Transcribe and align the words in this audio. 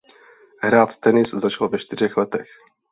Hrát 0.59 0.99
tenis 0.99 1.27
začal 1.33 1.69
ve 1.69 1.79
čtyřech 1.79 2.17
letech. 2.17 2.47